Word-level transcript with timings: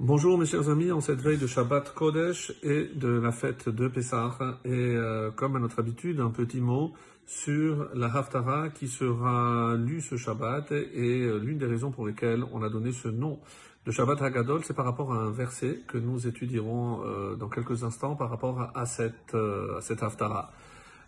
Bonjour 0.00 0.38
mes 0.38 0.46
chers 0.46 0.68
amis, 0.68 0.92
en 0.92 1.00
cette 1.00 1.20
veille 1.20 1.38
de 1.38 1.48
Shabbat 1.48 1.92
Kodesh 1.92 2.52
et 2.62 2.88
de 2.94 3.08
la 3.08 3.32
fête 3.32 3.68
de 3.68 3.88
Pessah, 3.88 4.60
et 4.64 4.68
euh, 4.70 5.32
comme 5.32 5.56
à 5.56 5.58
notre 5.58 5.80
habitude, 5.80 6.20
un 6.20 6.30
petit 6.30 6.60
mot 6.60 6.92
sur 7.26 7.88
la 7.94 8.06
Haftara 8.06 8.68
qui 8.68 8.86
sera 8.86 9.74
lue 9.74 10.00
ce 10.00 10.16
Shabbat, 10.16 10.70
et 10.70 11.22
euh, 11.22 11.38
l'une 11.38 11.58
des 11.58 11.66
raisons 11.66 11.90
pour 11.90 12.06
lesquelles 12.06 12.44
on 12.52 12.62
a 12.62 12.68
donné 12.68 12.92
ce 12.92 13.08
nom 13.08 13.40
de 13.86 13.90
Shabbat 13.90 14.22
Hagadol, 14.22 14.62
c'est 14.62 14.72
par 14.72 14.84
rapport 14.84 15.12
à 15.12 15.16
un 15.16 15.32
verset 15.32 15.80
que 15.88 15.98
nous 15.98 16.28
étudierons 16.28 17.00
euh, 17.04 17.34
dans 17.34 17.48
quelques 17.48 17.82
instants 17.82 18.14
par 18.14 18.30
rapport 18.30 18.70
à, 18.76 18.86
cette, 18.86 19.34
à 19.34 19.80
cette 19.80 20.04
Haftara. 20.04 20.52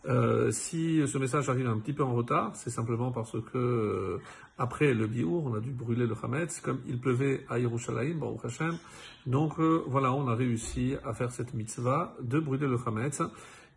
Euh, 0.06 0.50
si 0.50 1.06
ce 1.06 1.18
message 1.18 1.48
arrive 1.50 1.68
un 1.68 1.78
petit 1.78 1.92
peu 1.92 2.02
en 2.02 2.14
retard, 2.14 2.52
c'est 2.54 2.70
simplement 2.70 3.10
parce 3.10 3.32
que 3.32 3.58
euh, 3.58 4.18
après 4.56 4.94
le 4.94 5.06
biour, 5.06 5.46
on 5.46 5.54
a 5.54 5.60
dû 5.60 5.70
brûler 5.70 6.06
le 6.06 6.14
Hametz, 6.22 6.60
comme 6.60 6.80
il 6.86 6.98
pleuvait 6.98 7.44
à 7.50 7.58
Yerushalayim, 7.58 8.18
Baruch 8.18 8.44
Hashem. 8.44 8.78
Donc 9.26 9.58
euh, 9.58 9.82
voilà, 9.86 10.12
on 10.12 10.26
a 10.28 10.34
réussi 10.34 10.94
à 11.04 11.12
faire 11.12 11.30
cette 11.32 11.52
mitzvah 11.52 12.14
de 12.20 12.40
brûler 12.40 12.66
le 12.66 12.78
Hametz. 12.84 13.22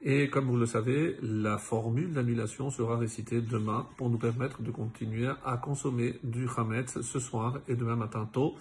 Et 0.06 0.30
comme 0.30 0.46
vous 0.46 0.58
le 0.58 0.66
savez, 0.66 1.18
la 1.22 1.58
formule 1.58 2.12
d'annulation 2.12 2.70
sera 2.70 2.98
récitée 2.98 3.40
demain 3.42 3.88
pour 3.98 4.10
nous 4.10 4.18
permettre 4.18 4.62
de 4.62 4.70
continuer 4.70 5.30
à 5.46 5.58
consommer 5.58 6.20
du 6.24 6.48
Hametz 6.58 7.02
ce 7.02 7.20
soir 7.20 7.60
et 7.70 7.76
demain 7.76 7.96
matin 7.96 8.28
tôt, 8.32 8.56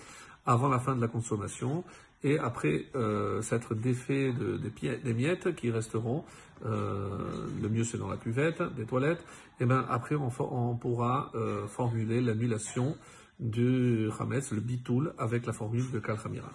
avant 0.47 0.69
la 0.69 0.79
fin 0.79 0.95
de 0.95 1.01
la 1.01 1.09
consommation. 1.09 1.85
Et 2.25 2.39
après 2.39 2.87
euh, 2.95 3.43
s'être 3.43 3.75
défait 3.75 4.33
de, 4.33 4.57
des, 4.57 5.15
miettes 5.15 5.55
qui 5.57 5.71
resteront, 5.71 6.25
euh, 6.65 7.49
le 7.61 7.69
mieux 7.69 7.85
c'est 7.85 7.99
dans 7.99 8.09
la 8.09 8.17
cuvette 8.17 8.63
des 8.77 8.85
toilettes, 8.85 9.25
et 9.59 9.67
bien 9.67 9.85
après 9.91 10.15
on, 10.15 10.31
on 10.39 10.77
pourra 10.77 11.33
euh, 11.35 11.67
formuler 11.67 12.21
l'annulation 12.21 12.97
du 13.41 14.09
Hametz, 14.21 14.53
le 14.53 14.61
bitoul, 14.61 15.13
avec 15.19 15.47
la 15.47 15.53
formule 15.53 15.91
de 15.91 15.99
Kalchamira. 15.99 16.53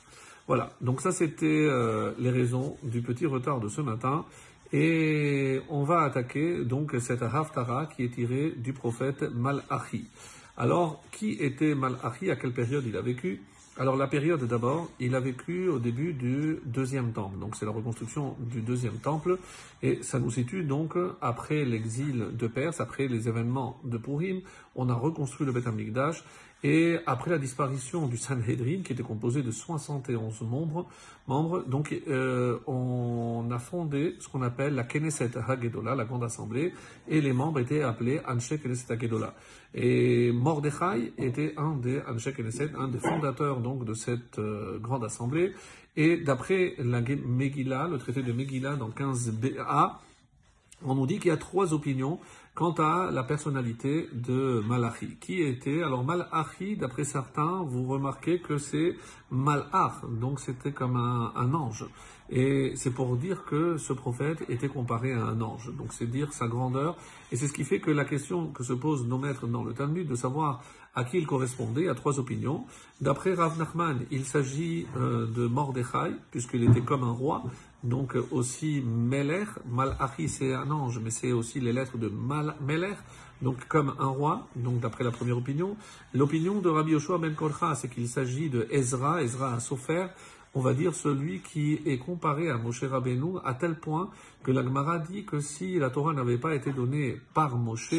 Voilà, 0.48 0.70
donc 0.80 1.02
ça 1.02 1.12
c'était 1.12 1.68
euh, 1.70 2.14
les 2.18 2.30
raisons 2.30 2.78
du 2.84 3.02
petit 3.02 3.26
retard 3.26 3.60
de 3.60 3.68
ce 3.68 3.82
matin. 3.82 4.26
Et 4.74 5.62
on 5.70 5.84
va 5.84 6.02
attaquer 6.02 6.66
donc 6.66 6.94
cette 7.00 7.22
Haftara 7.22 7.86
qui 7.86 8.04
est 8.04 8.14
tirée 8.14 8.54
du 8.58 8.74
prophète 8.74 9.24
Malachi. 9.34 10.10
Alors, 10.58 11.02
qui 11.12 11.32
était 11.40 11.74
Malachi? 11.74 12.30
À 12.32 12.36
quelle 12.36 12.52
période 12.52 12.84
il 12.86 12.98
a 12.98 13.02
vécu? 13.02 13.42
Alors 13.80 13.96
la 13.96 14.08
période 14.08 14.44
d'abord, 14.44 14.90
il 15.00 15.14
a 15.16 15.20
vécu 15.20 15.68
au 15.68 15.80
début 15.80 16.14
du 16.14 16.60
deuxième 16.66 17.12
temple, 17.12 17.38
donc 17.40 17.56
c'est 17.56 17.66
la 17.66 17.72
reconstruction 17.72 18.36
du 18.40 18.62
deuxième 18.62 18.98
temple, 18.98 19.38
et 19.84 20.02
ça 20.02 20.20
nous 20.20 20.32
situe 20.32 20.64
donc 20.64 20.96
après 21.22 21.64
l'exil 21.64 22.28
de 22.34 22.48
Perse, 22.48 22.82
après 22.82 23.08
les 23.08 23.28
événements 23.28 23.80
de 23.84 23.98
Purim, 23.98 24.42
on 24.76 24.90
a 24.90 24.94
reconstruit 24.94 25.46
le 25.46 25.52
Beth 25.52 25.68
Amikdash, 25.68 26.24
et 26.64 26.98
après 27.06 27.30
la 27.30 27.38
disparition 27.38 28.08
du 28.08 28.18
Sanhedrin, 28.18 28.82
qui 28.84 28.94
était 28.94 29.04
composé 29.04 29.44
de 29.44 29.52
71 29.52 30.42
membres, 30.42 30.88
membres 31.28 31.64
donc 31.68 31.96
euh, 32.08 32.58
on 32.66 33.48
a 33.52 33.60
fondé 33.60 34.16
ce 34.20 34.28
qu'on 34.28 34.42
appelle 34.42 34.74
la 34.74 34.84
Knesset 34.84 35.38
Hagedola, 35.38 35.94
la 35.94 36.06
grande 36.06 36.24
assemblée, 36.24 36.74
et 37.08 37.22
les 37.22 37.34
membres 37.34 37.60
étaient 37.60 37.84
appelés 37.84 38.22
Anshe 38.28 38.54
Knesset 38.54 38.92
Hagedola. 38.92 39.36
Et 39.76 40.32
Mordechai 40.32 41.14
était 41.20 41.54
un 41.58 41.76
des 41.76 42.02
Anshe 42.08 42.30
Knesset, 42.36 42.72
un 42.76 42.88
des 42.88 43.00
fondateurs 43.00 43.60
donc 43.60 43.86
de 43.86 43.94
cette 43.94 44.40
euh, 44.40 44.80
grande 44.80 45.04
assemblée. 45.04 45.54
Et 45.96 46.18
d'après 46.18 46.76
la 46.80 47.02
Megillah, 47.02 47.88
le 47.88 47.98
traité 47.98 48.24
de 48.24 48.32
Megillah 48.32 48.76
dans 48.76 48.90
15a, 48.90 49.94
on 50.86 50.96
nous 50.96 51.08
dit 51.08 51.20
qu'il 51.20 51.30
y 51.30 51.32
a 51.32 51.38
trois 51.38 51.74
opinions 51.74 52.20
quant 52.54 52.74
à 52.74 53.12
la 53.12 53.24
personnalité 53.24 54.10
de 54.14 54.64
Malachi. 54.68 55.18
Qui 55.20 55.42
était 55.42 55.84
Alors 55.84 56.04
Malachi, 56.04 56.76
d'après 56.76 57.04
certains, 57.04 57.64
vous 57.64 57.88
remarquez 57.88 58.40
que 58.40 58.58
c'est 58.58 58.96
Malach, 59.30 60.06
donc 60.20 60.40
c'était 60.40 60.72
comme 60.72 60.96
un, 60.96 61.54
ange. 61.54 61.86
Et 62.30 62.74
c'est 62.76 62.92
pour 62.92 63.16
dire 63.16 63.46
que 63.46 63.78
ce 63.78 63.94
prophète 63.94 64.44
était 64.50 64.68
comparé 64.68 65.14
à 65.14 65.24
un 65.24 65.42
ange. 65.42 65.72
Donc 65.78 65.94
c'est 65.94 66.08
dire 66.08 66.34
sa 66.34 66.48
grandeur. 66.48 66.98
Et 67.32 67.36
c'est 67.36 67.48
ce 67.48 67.54
qui 67.54 67.64
fait 67.64 67.80
que 67.80 67.92
la 67.92 68.06
question 68.06 68.48
que 68.48 68.64
se 68.64 68.74
posent 68.74 69.06
nos 69.06 69.18
maîtres 69.18 69.48
dans 69.48 69.64
le 69.64 69.74
Talmud, 69.74 70.08
de 70.08 70.16
savoir 70.16 70.62
à 70.98 71.04
qui 71.04 71.18
il 71.18 71.28
correspondait, 71.28 71.90
à 71.90 71.96
trois 71.96 72.20
opinions. 72.20 72.66
D'après 73.02 73.36
Rav 73.36 73.58
Nachman, 73.60 74.00
il 74.10 74.26
s'agit 74.26 74.88
euh, 74.98 75.28
de 75.28 75.46
Mordechai, 75.46 76.16
puisqu'il 76.32 76.64
était 76.64 76.82
comme 76.82 77.04
un 77.04 77.12
roi, 77.12 77.44
donc 77.84 78.18
aussi 78.32 78.82
Meler, 78.82 79.46
Malachi 79.70 80.28
c'est 80.28 80.56
un 80.56 80.72
ange, 80.72 81.00
mais 81.00 81.12
c'est 81.12 81.32
aussi 81.32 81.60
les 81.60 81.72
lettres 81.72 82.00
de 82.00 82.10
Mal, 82.10 82.56
donc 83.44 83.68
comme 83.68 83.94
un 84.00 84.08
roi, 84.08 84.48
donc 84.56 84.80
d'après 84.80 85.04
la 85.04 85.12
première 85.12 85.38
opinion. 85.38 85.78
L'opinion 86.16 86.62
de 86.62 86.70
Rabbi 86.70 86.94
Yoshua 86.94 87.20
Ben 87.20 87.36
Korcha, 87.36 87.76
c'est 87.76 87.90
qu'il 87.90 88.08
s'agit 88.08 88.50
de 88.50 88.68
Ezra, 88.72 89.22
Ezra 89.22 89.54
a 89.54 89.60
Sofer, 89.60 90.08
on 90.56 90.62
va 90.62 90.74
dire 90.74 90.94
celui 90.96 91.42
qui 91.42 91.80
est 91.86 91.98
comparé 91.98 92.50
à 92.50 92.58
Moshe 92.58 92.84
Rabbeinu 92.84 93.38
à 93.44 93.54
tel 93.54 93.76
point 93.76 94.10
que 94.44 94.52
la 94.52 94.64
Gemara 94.64 95.00
dit 95.00 95.26
que 95.26 95.40
si 95.40 95.78
la 95.80 95.90
Torah 95.90 96.14
n'avait 96.14 96.38
pas 96.38 96.56
été 96.56 96.72
donnée 96.72 97.20
par 97.34 97.58
Moshe, 97.58 97.94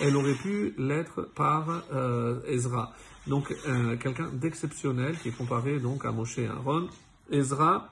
elle 0.00 0.16
aurait 0.16 0.34
pu 0.34 0.74
l'être 0.78 1.22
par 1.34 1.84
euh, 1.92 2.40
Ezra. 2.46 2.92
Donc 3.26 3.54
euh, 3.68 3.96
quelqu'un 3.96 4.30
d'exceptionnel 4.32 5.18
qui 5.18 5.28
est 5.28 5.36
comparé 5.36 5.78
donc 5.78 6.04
à 6.04 6.12
Moshe 6.12 6.38
Aaron. 6.38 6.88
Ezra, 7.30 7.90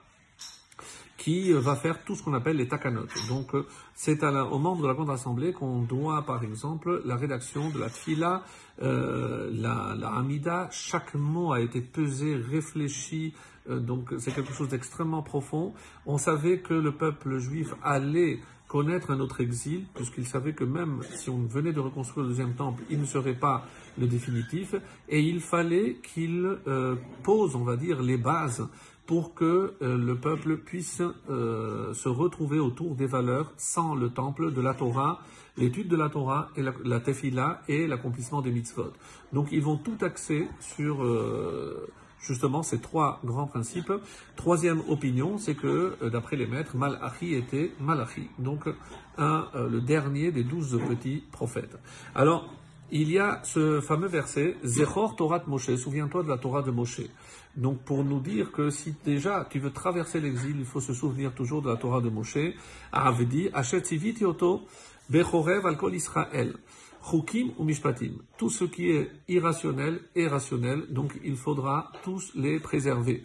qui 1.17 1.53
va 1.53 1.77
faire 1.77 2.05
tout 2.05 2.15
ce 2.15 2.23
qu'on 2.23 2.35
appelle 2.35 2.57
les 2.57 2.69
takanot. 2.69 3.07
Donc, 3.29 3.51
c'est 3.95 4.23
aux 4.23 4.59
membres 4.59 4.83
de 4.83 4.87
la 4.87 4.95
Grande 4.95 5.11
Assemblée 5.11 5.53
qu'on 5.53 5.83
doit, 5.83 6.23
par 6.25 6.43
exemple, 6.45 7.03
la 7.05 7.17
rédaction 7.17 7.71
de 7.71 7.79
la 7.79 7.89
tfila, 7.89 8.45
euh, 8.83 9.51
la, 9.53 9.95
la 9.99 10.11
amida. 10.11 10.69
Chaque 10.71 11.15
mot 11.15 11.53
a 11.53 11.61
été 11.61 11.81
pesé, 11.81 12.37
réfléchi. 12.37 13.35
Euh, 13.69 13.79
donc, 13.79 14.15
c'est 14.19 14.35
quelque 14.35 14.53
chose 14.53 14.69
d'extrêmement 14.69 15.23
profond. 15.23 15.75
On 16.07 16.19
savait 16.19 16.59
que 16.59 16.75
le 16.75 16.93
peuple 16.93 17.39
juif 17.39 17.75
allait 17.83 18.41
connaître 18.67 19.11
un 19.11 19.21
autre 19.21 19.41
exil, 19.41 19.87
puisqu'il 19.95 20.27
savait 20.27 20.53
que 20.53 20.65
même 20.65 21.01
si 21.15 21.31
on 21.31 21.39
venait 21.47 21.73
de 21.73 21.81
reconstruire 21.81 22.25
le 22.25 22.31
deuxième 22.31 22.55
temple, 22.55 22.83
il 22.91 23.01
ne 23.01 23.07
serait 23.07 23.35
pas 23.35 23.65
le 23.99 24.07
définitif, 24.07 24.75
et 25.09 25.21
il 25.21 25.41
fallait 25.41 25.97
qu'il 26.03 26.45
euh, 26.67 26.97
pose, 27.23 27.57
on 27.57 27.65
va 27.65 27.77
dire, 27.77 28.03
les 28.03 28.19
bases 28.19 28.69
pour 29.07 29.33
que 29.33 29.73
euh, 29.81 29.97
le 29.97 30.17
peuple 30.17 30.59
puisse 30.59 31.01
se 31.01 32.09
retrouver 32.09 32.59
autour 32.59 32.95
des 32.95 33.07
valeurs 33.07 33.55
sans 33.57 33.95
le 33.95 34.11
temple 34.11 34.53
de 34.53 34.61
la 34.61 34.75
Torah, 34.75 35.23
l'étude 35.57 35.89
de 35.89 35.97
la 35.97 36.11
Torah 36.11 36.51
et 36.55 36.63
la, 36.63 36.75
la 36.85 37.63
et 37.69 37.87
l'accomplissement 37.87 38.43
des 38.43 38.51
mitzvot. 38.51 38.93
Donc 39.33 39.49
ils 39.51 39.63
vont 39.63 39.79
tout 39.79 39.97
axer 40.03 40.47
sur 40.61 41.03
justement 42.21 42.63
ces 42.63 42.81
trois 42.81 43.21
grands 43.25 43.47
principes. 43.47 43.93
Troisième 44.37 44.83
opinion, 44.89 45.39
c'est 45.39 45.55
que 45.55 45.97
d'après 46.09 46.37
les 46.37 46.47
maîtres, 46.47 46.77
Malachi 46.77 47.35
était 47.35 47.73
Malachi, 47.81 48.29
donc 48.39 48.69
un, 49.17 49.49
le 49.55 49.81
dernier 49.81 50.33
des 50.33 50.45
douze 50.45 50.79
petits 50.89 51.25
prophètes. 51.33 51.79
Alors 52.15 52.53
il 52.91 53.11
y 53.11 53.19
a 53.19 53.41
ce 53.45 53.83
fameux 53.83 54.09
verset, 54.09 54.57
Zechor 54.65 55.15
Torah 55.15 55.41
de 55.41 55.51
Moshe, 55.51 55.75
souviens-toi 55.77 56.23
de 56.23 56.29
la 56.29 56.39
Torah 56.39 56.63
de 56.63 56.71
Moshe. 56.71 57.03
Donc 57.55 57.83
pour 57.83 58.03
nous 58.03 58.21
dire 58.21 58.51
que 58.51 58.71
si 58.71 58.95
déjà 59.05 59.47
tu 59.51 59.59
veux 59.59 59.73
traverser 59.73 60.21
l'exil, 60.21 60.57
il 60.59 60.65
faut 60.65 60.81
se 60.81 60.95
souvenir 60.95 61.35
toujours 61.35 61.61
de 61.61 61.69
la 61.69 61.77
Torah 61.77 62.01
de 62.01 62.09
Moshe. 62.09 62.39
Avedi, 62.91 63.51
Achet 63.53 63.83
Oto, 64.23 64.63
Bechorev 65.11 65.67
al 65.67 65.77
Israël. 65.95 66.55
Tout 68.37 68.51
ce 68.51 68.65
qui 68.65 68.91
est 68.91 69.11
irrationnel 69.29 70.01
est 70.15 70.27
rationnel, 70.27 70.87
donc 70.91 71.19
il 71.25 71.37
faudra 71.37 71.91
tous 72.03 72.33
les 72.35 72.61
préserver. 72.61 73.25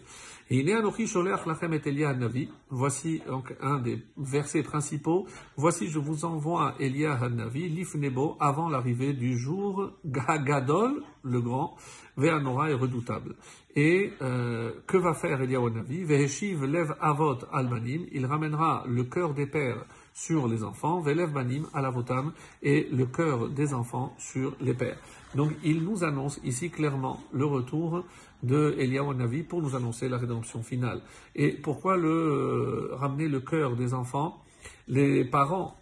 Voici 2.70 3.22
donc 3.26 3.54
un 3.62 3.78
des 3.78 4.02
versets 4.16 4.62
principaux. 4.62 5.26
Voici, 5.56 5.88
je 5.88 5.98
vous 5.98 6.24
envoie 6.26 6.74
Elia 6.78 7.14
Hanavi, 7.14 7.68
Lifnebo, 7.70 8.36
avant 8.40 8.68
l'arrivée 8.68 9.14
du 9.14 9.38
jour 9.38 9.92
Gadol, 10.04 11.02
le 11.22 11.40
grand, 11.40 11.76
Ve'anora 12.16 12.70
est 12.70 12.74
redoutable. 12.74 13.36
Et 13.74 14.12
euh, 14.20 14.72
que 14.86 14.98
va 14.98 15.14
faire 15.14 15.40
Elia 15.40 15.60
Hanavi? 15.60 16.04
Veheshiv 16.04 16.64
lev 16.64 16.94
avot 17.00 17.38
almanim, 17.50 18.06
il 18.12 18.26
ramènera 18.26 18.84
le 18.86 19.04
cœur 19.04 19.32
des 19.32 19.46
pères 19.46 19.86
sur 20.14 20.46
les 20.46 20.62
enfants, 20.62 21.00
Velev 21.00 21.32
banim 21.32 21.66
alavotam, 21.74 22.32
et 22.62 22.88
le 22.92 23.04
cœur 23.04 23.48
des 23.48 23.74
enfants 23.74 24.14
sur 24.16 24.56
les 24.60 24.72
pères. 24.72 24.96
Donc 25.34 25.50
il 25.64 25.82
nous 25.82 26.04
annonce 26.04 26.40
ici 26.44 26.70
clairement 26.70 27.20
le 27.32 27.44
retour 27.44 28.04
de 28.44 28.76
Eliyahu 28.78 29.14
Navi 29.14 29.42
pour 29.42 29.60
nous 29.60 29.74
annoncer 29.74 30.08
la 30.08 30.16
rédemption 30.16 30.62
finale. 30.62 31.00
Et 31.34 31.50
pourquoi 31.50 31.96
le, 31.96 32.08
euh, 32.08 32.94
ramener 32.94 33.28
le 33.28 33.40
cœur 33.40 33.74
des 33.74 33.92
enfants? 33.92 34.40
Les 34.86 35.24
parents 35.24 35.76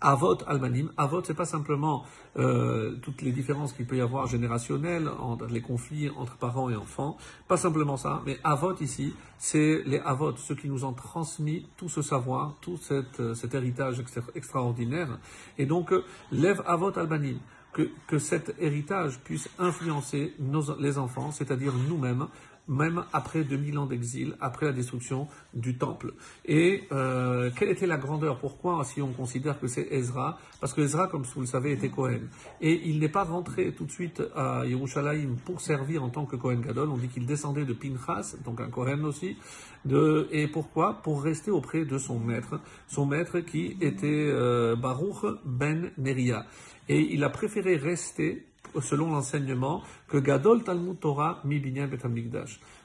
Avot 0.00 0.38
almanim, 0.46 0.90
avot, 0.96 1.22
c'est 1.24 1.34
pas 1.34 1.46
simplement 1.46 2.04
euh, 2.36 2.96
toutes 3.02 3.22
les 3.22 3.32
différences 3.32 3.72
qu'il 3.72 3.86
peut 3.86 3.96
y 3.96 4.00
avoir 4.00 4.26
générationnelles, 4.26 5.08
entre 5.08 5.46
les 5.46 5.62
conflits 5.62 6.10
entre 6.10 6.36
parents 6.36 6.68
et 6.68 6.76
enfants, 6.76 7.16
pas 7.48 7.56
simplement 7.56 7.96
ça, 7.96 8.22
mais 8.26 8.38
avot 8.44 8.74
ici, 8.80 9.14
c'est 9.38 9.82
les 9.86 9.98
avot, 10.00 10.36
ceux 10.36 10.54
qui 10.54 10.68
nous 10.68 10.84
ont 10.84 10.92
transmis 10.92 11.66
tout 11.76 11.88
ce 11.88 12.02
savoir, 12.02 12.54
tout 12.60 12.78
euh, 12.90 13.34
cet 13.34 13.54
héritage 13.54 14.02
extraordinaire. 14.34 15.18
Et 15.56 15.64
donc, 15.64 15.94
lève 16.30 16.62
avot 16.66 16.96
almanim, 16.98 17.38
que, 17.72 17.90
que 18.06 18.18
cet 18.18 18.54
héritage 18.58 19.20
puisse 19.20 19.50
influencer 19.58 20.34
nos, 20.38 20.78
les 20.78 20.96
enfants, 20.96 21.30
c'est-à-dire 21.30 21.74
nous-mêmes, 21.88 22.26
même 22.68 23.04
après 23.12 23.44
2000 23.44 23.78
ans 23.78 23.86
d'exil, 23.86 24.36
après 24.40 24.66
la 24.66 24.72
destruction 24.72 25.28
du 25.54 25.76
temple. 25.76 26.14
Et 26.44 26.84
euh, 26.92 27.50
quelle 27.56 27.70
était 27.70 27.86
la 27.86 27.96
grandeur? 27.96 28.38
Pourquoi, 28.38 28.84
si 28.84 29.00
on 29.00 29.12
considère 29.12 29.58
que 29.60 29.66
c'est 29.66 29.86
Ezra? 29.90 30.38
Parce 30.60 30.72
que 30.72 30.80
Ezra, 30.80 31.06
comme 31.06 31.22
vous 31.22 31.40
le 31.40 31.46
savez, 31.46 31.72
était 31.72 31.88
Cohen. 31.90 32.20
Et 32.60 32.88
il 32.88 32.98
n'est 32.98 33.08
pas 33.08 33.24
rentré 33.24 33.72
tout 33.72 33.84
de 33.84 33.90
suite 33.90 34.22
à 34.34 34.64
Yerushalayim 34.66 35.36
pour 35.44 35.60
servir 35.60 36.02
en 36.02 36.08
tant 36.08 36.26
que 36.26 36.36
Cohen 36.36 36.60
Gadol. 36.60 36.90
On 36.90 36.96
dit 36.96 37.08
qu'il 37.08 37.26
descendait 37.26 37.64
de 37.64 37.72
Pinchas, 37.72 38.36
donc 38.44 38.60
un 38.60 38.68
Cohen 38.68 39.04
aussi. 39.04 39.36
De, 39.84 40.28
et 40.32 40.48
pourquoi? 40.48 41.00
Pour 41.02 41.22
rester 41.22 41.50
auprès 41.50 41.84
de 41.84 41.98
son 41.98 42.18
maître, 42.18 42.60
son 42.88 43.06
maître 43.06 43.40
qui 43.40 43.76
était 43.80 44.06
euh, 44.06 44.74
Baruch 44.74 45.24
ben 45.44 45.92
Neria. 45.98 46.46
Et 46.88 47.00
il 47.14 47.24
a 47.24 47.30
préféré 47.30 47.76
rester 47.76 48.46
selon 48.80 49.10
l'enseignement, 49.12 49.82
que 50.08 50.18
Gadol 50.18 50.62
Talmud 50.64 50.98
Torah 51.00 51.40
mi 51.44 51.58
binyan 51.58 51.88
bet 51.88 51.98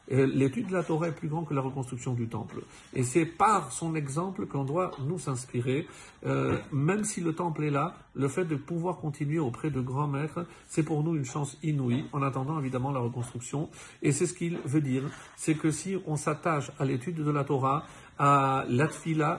L'étude 0.10 0.68
de 0.68 0.74
la 0.74 0.84
Torah 0.84 1.08
est 1.08 1.14
plus 1.14 1.30
grande 1.30 1.48
que 1.48 1.54
la 1.54 1.62
reconstruction 1.62 2.14
du 2.14 2.28
temple. 2.28 2.64
Et 2.94 3.04
c'est 3.04 3.26
par 3.26 3.72
son 3.72 3.96
exemple 3.96 4.46
qu'on 4.46 4.66
doit 4.66 4.92
nous 5.08 5.20
s'inspirer. 5.20 5.88
Euh, 6.26 6.58
même 6.74 7.06
si 7.06 7.22
le 7.22 7.34
temple 7.34 7.64
est 7.64 7.70
là, 7.70 7.96
le 8.14 8.28
fait 8.28 8.44
de 8.44 8.56
pouvoir 8.56 8.98
continuer 8.98 9.40
auprès 9.40 9.70
de 9.70 9.80
grands 9.80 10.08
maîtres, 10.08 10.46
c'est 10.68 10.84
pour 10.84 11.04
nous 11.04 11.16
une 11.16 11.24
chance 11.24 11.58
inouïe, 11.64 12.06
en 12.12 12.24
attendant 12.24 12.60
évidemment 12.60 12.92
la 12.92 13.00
reconstruction. 13.00 13.70
Et 14.02 14.12
c'est 14.12 14.26
ce 14.26 14.34
qu'il 14.34 14.58
veut 14.66 14.82
dire, 14.82 15.04
c'est 15.38 15.56
que 15.56 15.72
si 15.72 15.96
on 16.06 16.18
s'attache 16.18 16.72
à 16.78 16.84
l'étude 16.84 17.16
de 17.16 17.32
la 17.32 17.46
Torah, 17.46 17.86
à 18.20 18.66
la 18.68 18.90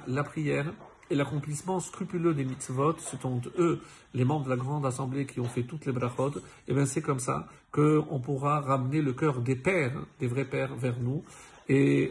la 0.07 0.25
prière, 0.25 0.73
et 1.13 1.15
l'accomplissement 1.15 1.79
scrupuleux 1.79 2.33
des 2.33 2.45
mitzvot, 2.45 2.97
ce 2.99 3.19
sont 3.19 3.43
eux, 3.59 3.81
les 4.15 4.25
membres 4.25 4.47
de 4.47 4.51
la 4.51 4.57
grande 4.57 4.87
assemblée 4.87 5.27
qui 5.27 5.41
ont 5.41 5.45
fait 5.45 5.63
toutes 5.63 5.85
les 5.85 5.93
brachot, 5.93 6.31
et 6.31 6.41
eh 6.69 6.75
bien 6.75 6.87
c'est 6.87 7.03
comme 7.03 7.21
ça 7.21 7.47
qu'on 7.71 8.19
pourra 8.19 8.61
ramener 8.61 9.03
le 9.03 9.13
cœur 9.13 9.41
des 9.41 9.55
pères, 9.55 10.07
des 10.21 10.27
vrais 10.27 10.47
pères 10.47 10.75
vers 10.75 10.99
nous. 10.99 11.23
Et 11.69 12.11